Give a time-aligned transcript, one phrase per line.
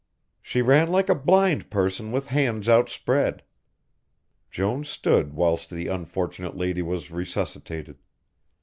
[0.41, 3.43] She ran like a blind person with hands outspread.
[4.49, 7.99] Jones stood whilst the unfortunate lady was resuscitated.